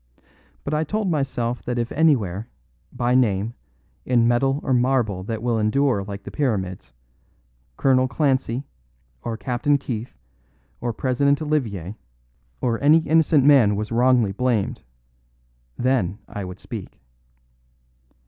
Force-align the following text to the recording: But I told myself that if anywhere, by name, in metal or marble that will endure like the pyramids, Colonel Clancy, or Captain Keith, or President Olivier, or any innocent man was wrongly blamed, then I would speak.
But 0.63 0.73
I 0.73 0.83
told 0.83 1.11
myself 1.11 1.61
that 1.61 1.77
if 1.77 1.91
anywhere, 1.91 2.47
by 2.91 3.13
name, 3.13 3.53
in 4.03 4.27
metal 4.27 4.59
or 4.63 4.73
marble 4.73 5.21
that 5.25 5.43
will 5.43 5.59
endure 5.59 6.03
like 6.03 6.23
the 6.23 6.31
pyramids, 6.31 6.91
Colonel 7.77 8.07
Clancy, 8.07 8.63
or 9.21 9.37
Captain 9.37 9.77
Keith, 9.77 10.17
or 10.79 10.91
President 10.91 11.39
Olivier, 11.39 11.93
or 12.61 12.81
any 12.81 12.97
innocent 12.97 13.43
man 13.45 13.75
was 13.75 13.91
wrongly 13.91 14.31
blamed, 14.31 14.81
then 15.77 16.17
I 16.27 16.45
would 16.45 16.57
speak. 16.59 16.99